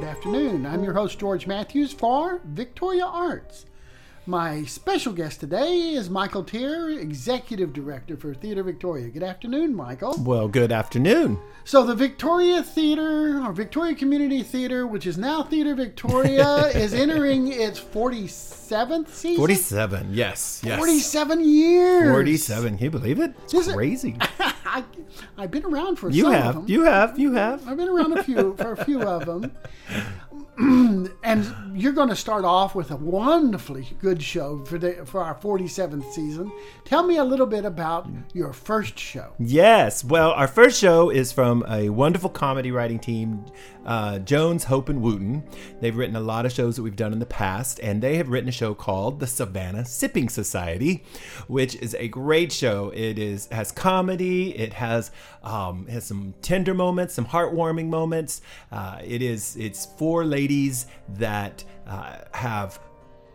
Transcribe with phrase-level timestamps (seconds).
[0.00, 0.64] good afternoon.
[0.64, 3.66] I'm your host, George Matthews for Victoria Arts.
[4.24, 9.08] My special guest today is Michael Tier, Executive Director for Theater Victoria.
[9.08, 10.14] Good afternoon, Michael.
[10.20, 11.38] Well, good afternoon.
[11.64, 17.48] So, the Victoria Theater, or Victoria Community Theater, which is now Theater Victoria, is entering
[17.52, 19.36] its 47th season?
[19.36, 20.78] 47, yes, yes.
[20.78, 22.10] 47 years.
[22.10, 23.34] 47, can you believe it?
[23.44, 24.16] It's Is it- crazy.
[24.38, 24.84] I,
[25.40, 26.64] I've been around for you some have, of them.
[26.68, 27.66] you have, you have.
[27.66, 29.50] I've been around a few for a few of them.
[31.24, 35.34] and you're going to start off with a wonderfully good show for the for our
[35.34, 36.52] 47th season.
[36.84, 39.32] Tell me a little bit about your first show.
[39.38, 40.04] Yes.
[40.04, 43.46] Well, our first show is from a wonderful comedy writing team,
[43.86, 45.42] uh, Jones, Hope, and Wooten.
[45.80, 48.28] They've written a lot of shows that we've done in the past, and they have
[48.28, 51.04] written a show called The Savannah Sipping Society,
[51.46, 52.90] which is a great show.
[52.94, 54.56] It is has comedy.
[54.56, 55.10] It has
[55.42, 58.42] um, has some tender moments, some heartwarming moments.
[58.70, 62.80] Uh, it is it's four ladies that uh, have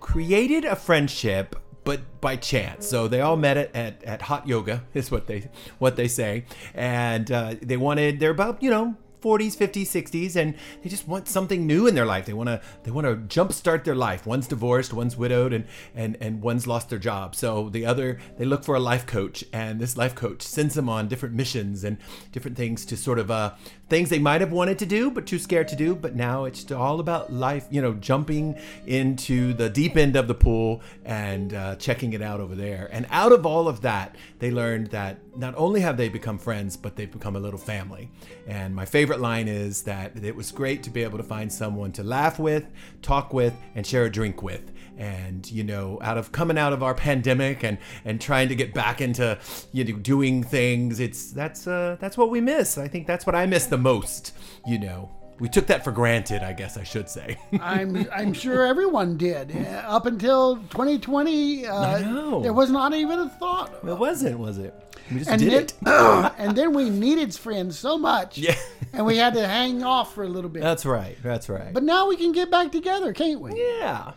[0.00, 2.86] created a friendship but by chance.
[2.86, 6.46] So they all met at, at, at hot yoga is what they what they say.
[6.74, 11.28] And uh, they wanted they're about you know 40s 50s 60s and they just want
[11.28, 12.26] something new in their life.
[12.26, 14.26] They want to they want to jumpstart their life.
[14.26, 17.34] One's divorced one's widowed and and and one's lost their job.
[17.34, 20.88] So the other they look for a life coach and this life coach sends them
[20.88, 21.96] on different missions and
[22.32, 23.54] different things to sort of uh
[23.88, 25.94] things they might have wanted to do but too scared to do.
[25.94, 30.34] But now it's all about life you know jumping into the deep end of the
[30.34, 32.90] pool and uh, checking it out over there.
[32.92, 36.76] And out of all of that they learned that not only have they become friends
[36.76, 38.10] but they've become a little family.
[38.46, 41.92] And my favorite line is that it was great to be able to find someone
[41.92, 42.66] to laugh with
[43.02, 44.72] talk with and share a drink with.
[44.96, 48.72] And you know out of coming out of our pandemic and and trying to get
[48.72, 49.38] back into
[49.72, 52.78] you know doing things it's that's uh that's what we miss.
[52.78, 54.32] I think that's what i miss the most
[54.66, 58.64] you know we took that for granted i guess i should say I'm I'm sure
[58.66, 61.66] everyone did Uh, up until 2020.
[61.66, 62.40] Uh, I know.
[62.40, 63.72] There was not even a thought.
[63.86, 64.74] it wasn't was it
[65.10, 68.54] we just And did then, it and then we needed friends so much, yeah
[68.92, 70.62] and we had to hang off for a little bit.
[70.62, 73.50] that's right that's right but now we can get back together, can't we?
[73.58, 74.12] yeah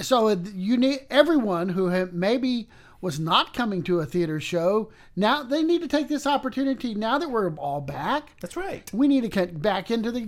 [0.00, 2.68] So uh, you need everyone who maybe
[3.00, 7.18] was not coming to a theater show now they need to take this opportunity now
[7.18, 8.30] that we're all back.
[8.40, 10.20] that's right We need to get back into the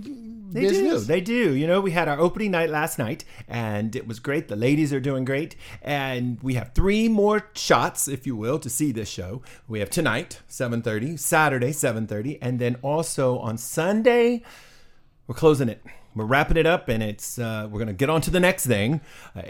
[0.53, 1.01] They business.
[1.01, 1.07] do.
[1.07, 1.53] They do.
[1.55, 4.47] You know, we had our opening night last night and it was great.
[4.49, 5.55] The ladies are doing great.
[5.81, 9.41] And we have three more shots, if you will, to see this show.
[9.67, 14.43] We have tonight, 7:30, Saturday, 7:30, and then also on Sunday,
[15.27, 15.81] we're closing it.
[16.15, 18.67] We're wrapping it up and it's uh, we're going to get on to the next
[18.67, 19.01] thing.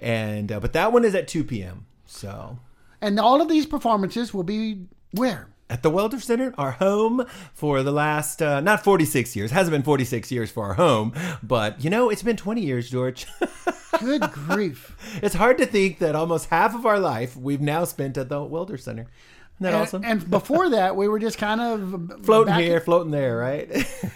[0.01, 1.85] And uh, but that one is at 2 p.m.
[2.05, 2.59] So,
[3.03, 5.49] and all of these performances will be where?
[5.69, 7.25] at the Welder Center, our home
[7.55, 9.49] for the last uh, not 46 years.
[9.49, 13.25] hasn't been 46 years for our home, but you know, it's been 20 years, George.
[13.99, 14.95] Good grief.
[15.23, 18.43] It's hard to think that almost half of our life we've now spent at the
[18.43, 19.03] Welder Center.
[19.03, 20.03] Isn't that And, awesome?
[20.05, 23.71] and before that, we were just kind of floating here, floating there, right?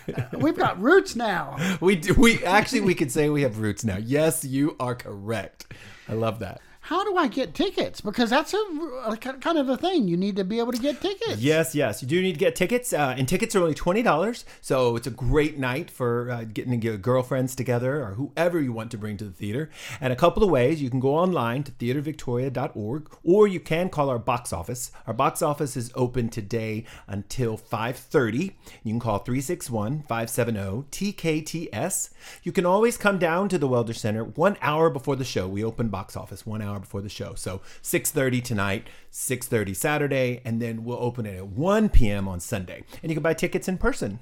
[0.37, 1.57] We've got roots now.
[1.79, 3.97] we do, we actually we could say we have roots now.
[3.97, 5.73] Yes, you are correct.
[6.07, 6.59] I love that.
[6.87, 7.99] How do I get tickets?
[7.99, 8.57] Because that's a,
[9.07, 10.07] a kind of a thing.
[10.07, 11.41] You need to be able to get tickets.
[11.41, 14.45] Yes, yes, you do need to get tickets, uh, and tickets are only twenty dollars.
[14.61, 18.91] So it's a great night for uh, getting your girlfriends together or whoever you want
[18.91, 19.69] to bring to the theater.
[19.99, 24.09] And a couple of ways you can go online to theatervictoria.org, or you can call
[24.09, 24.89] our box office.
[25.07, 28.55] Our box office is open today until five thirty.
[28.83, 32.09] You can call 361-570-TKTS.
[32.43, 35.49] You can always come down to the Welder Center one hour before the show.
[35.49, 37.33] We open box office one hour before the show.
[37.35, 42.27] So 6.30 tonight, 6.30 Saturday, and then we'll open it at 1 p.m.
[42.27, 42.83] on Sunday.
[43.01, 44.19] And you can buy tickets in person.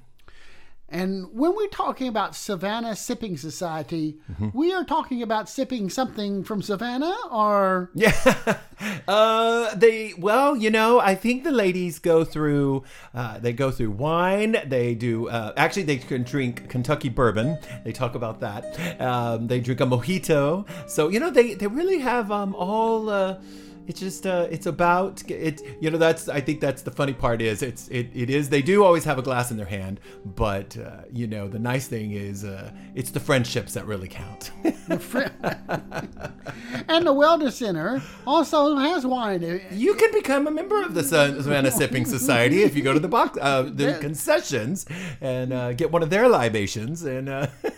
[0.96, 4.18] And when we're talking about Savannah Sipping Society,
[4.54, 8.14] we are talking about sipping something from Savannah or Yeah.
[9.08, 12.84] Uh, they well, you know, I think the ladies go through.
[13.14, 14.58] Uh, they go through wine.
[14.66, 15.30] They do.
[15.30, 17.58] Uh, actually, they can drink Kentucky bourbon.
[17.86, 19.00] They talk about that.
[19.00, 20.68] Um, they drink a mojito.
[20.90, 23.10] So you know, they they really have um all.
[23.10, 23.38] Uh,
[23.88, 25.62] it's just uh, it's about it.
[25.80, 28.62] You know, that's I think that's the funny part is it's it, it is they
[28.62, 32.12] do always have a glass in their hand, but uh, you know the nice thing
[32.12, 34.52] is uh, it's the friendships that really count.
[36.88, 39.62] and the Welder Center also has wine.
[39.72, 43.00] You can become a member of the Sa- Savannah Sipping Society if you go to
[43.00, 44.86] the box, uh, the concessions,
[45.22, 47.04] and uh, get one of their libations.
[47.04, 47.48] And uh,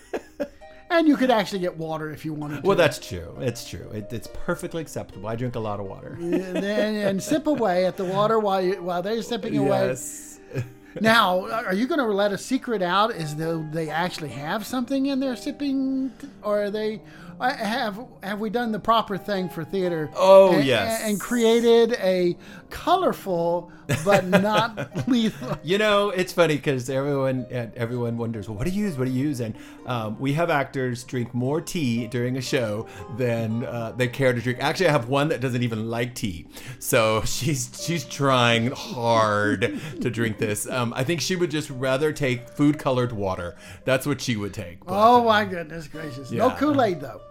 [0.98, 2.68] And you could actually get water if you wanted to.
[2.68, 3.38] well, that's true.
[3.40, 3.90] It's true.
[3.94, 5.28] It, it's perfectly acceptable.
[5.28, 6.18] I drink a lot of water.
[6.20, 9.88] and, then- and sip away at the water while you, while they're sipping away.
[9.88, 10.40] Yes.
[11.00, 15.06] Now, are you going to let a secret out as though they actually have something
[15.06, 16.12] in their sipping,
[16.42, 17.02] or are they
[17.40, 20.10] have have we done the proper thing for theater?
[20.16, 21.02] Oh, and, yes.
[21.04, 22.38] and created a
[22.70, 23.72] colorful
[24.04, 25.58] but not lethal.
[25.64, 28.98] You know, it's funny because everyone uh, everyone wonders, well, what do you use?
[28.98, 29.40] What do you use?
[29.40, 29.56] And
[29.86, 32.88] um, we have actors drink more tea during a show
[33.18, 34.60] than uh, they care to drink.
[34.62, 36.48] Actually, I have one that doesn't even like tea,
[36.80, 40.70] so she's she's trying hard to drink this.
[40.70, 43.56] Um, I think she would just rather take food colored water.
[43.86, 44.84] That's what she would take.
[44.86, 46.32] But, Oh uh, my goodness gracious!
[46.32, 47.22] No Kool Aid though.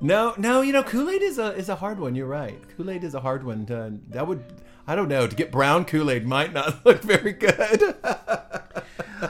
[0.00, 2.14] No, no, you know, Kool Aid is a is a hard one.
[2.14, 2.58] You're right.
[2.76, 3.66] Kool Aid is a hard one.
[3.66, 4.44] To, that would,
[4.86, 7.96] I don't know, to get brown Kool Aid might not look very good.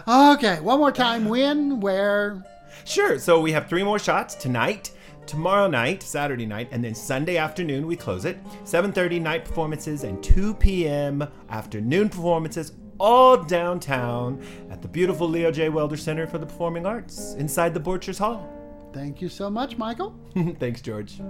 [0.06, 1.24] Okay, one more time.
[1.24, 2.44] When, where?
[2.84, 3.18] sure.
[3.18, 4.92] So we have three more shots tonight,
[5.26, 8.42] tomorrow night, Saturday night, and then Sunday afternoon we close it.
[8.64, 11.26] 7:30 night performances and 2 p.m.
[11.48, 12.72] afternoon performances.
[13.00, 15.70] All downtown at the beautiful Leo J.
[15.70, 18.46] Welder Center for the Performing Arts inside the Borchers Hall.
[18.92, 20.14] Thank you so much, Michael.
[20.58, 21.20] Thanks, George.